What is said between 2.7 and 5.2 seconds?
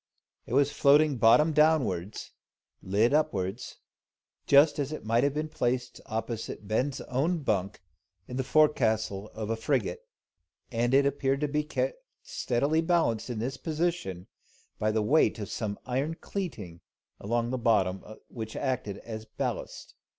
and lid upwards, just as it